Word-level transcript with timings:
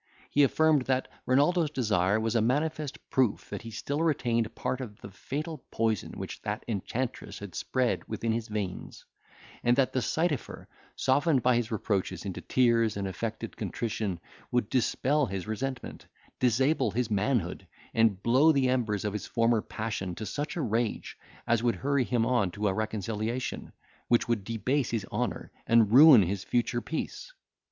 He 0.31 0.41
affirmed, 0.41 0.87
that 0.87 1.07
Renaldo's 1.27 1.69
desire 1.69 2.19
was 2.19 2.33
a 2.35 2.41
manifest 2.41 3.07
proof 3.11 3.51
that 3.51 3.61
he 3.61 3.69
still 3.69 4.01
retained 4.01 4.55
part 4.55 4.81
of 4.81 4.99
the 5.01 5.11
fatal 5.11 5.63
poison 5.69 6.13
which 6.13 6.41
that 6.41 6.63
enchantress 6.67 7.37
had 7.37 7.53
spread 7.53 8.07
within 8.07 8.31
his 8.31 8.47
veins; 8.47 9.05
and 9.63 9.77
that 9.77 9.93
the 9.93 10.01
sight 10.01 10.31
of 10.31 10.43
her, 10.47 10.67
softened 10.95 11.43
by 11.43 11.55
his 11.55 11.69
reproaches 11.69 12.25
into 12.25 12.41
tears 12.41 12.97
and 12.97 13.07
affected 13.07 13.55
contrition, 13.55 14.19
would 14.49 14.71
dispel 14.71 15.27
his 15.27 15.45
resentment, 15.45 16.07
disable 16.39 16.89
his 16.89 17.11
manhood, 17.11 17.67
and 17.93 18.23
blow 18.23 18.51
the 18.51 18.69
embers 18.69 19.05
of 19.05 19.13
his 19.13 19.27
former 19.27 19.61
passion 19.61 20.15
to 20.15 20.25
such 20.25 20.55
a 20.55 20.61
rage, 20.61 21.15
as 21.45 21.61
would 21.61 21.75
hurry 21.75 22.05
him 22.05 22.25
on 22.25 22.49
to 22.49 22.67
a 22.67 22.73
reconciliation, 22.73 23.71
which 24.07 24.27
would 24.27 24.43
debase 24.43 24.89
his 24.89 25.05
honour, 25.11 25.51
and 25.67 25.91
ruin 25.93 26.23
his 26.23 26.43
future 26.43 26.81
peace. 26.81 27.31